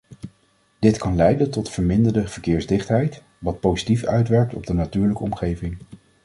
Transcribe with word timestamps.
Dit 0.79 0.97
kan 0.97 1.15
leiden 1.15 1.51
tot 1.51 1.69
verminderde 1.69 2.27
verkeersdichtheid, 2.27 3.21
wat 3.37 3.59
positief 3.59 4.03
uitwerkt 4.03 4.53
op 4.53 4.65
de 4.65 4.73
natuurlijke 4.73 5.21
omgeving. 5.23 5.77